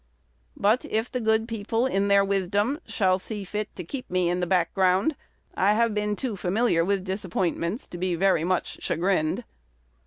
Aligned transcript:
But, 0.57 0.83
if 0.85 1.11
the 1.11 1.21
good 1.21 1.47
people 1.47 1.85
in 1.85 2.07
their 2.07 2.25
wisdom 2.25 2.79
shall 2.87 3.19
see 3.19 3.43
fit 3.43 3.75
to 3.75 3.83
keep 3.83 4.09
me 4.09 4.31
in 4.31 4.39
the 4.39 4.47
background, 4.47 5.15
I 5.53 5.73
have 5.73 5.93
been 5.93 6.15
too 6.15 6.35
familiar 6.35 6.83
with 6.83 7.03
disappointments 7.03 7.85
to 7.89 7.99
be 7.99 8.15
very 8.15 8.43
much 8.43 8.79
chagrined. 8.83 9.43